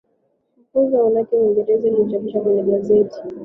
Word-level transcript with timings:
kumbukumbu 0.69 0.85
za 0.91 0.97
mwanamke 1.03 1.33
mwingereza 1.35 1.81
zilizochapishwa 1.89 2.41
kwenye 2.41 2.61
magazeti 2.63 3.19